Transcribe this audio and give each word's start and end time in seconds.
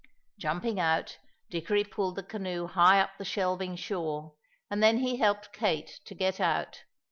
Jumping 0.39 0.79
out, 0.79 1.19
Dickory 1.51 1.83
pulled 1.83 2.15
the 2.15 2.23
canoe 2.23 2.65
high 2.65 2.99
up 2.99 3.11
the 3.19 3.23
shelving 3.23 3.75
shore, 3.75 4.33
and 4.67 4.81
then 4.81 4.97
he 4.97 5.17
helped 5.17 5.53
Kate 5.53 5.99
to 6.05 6.15
get 6.15 6.39
out. 6.39 6.85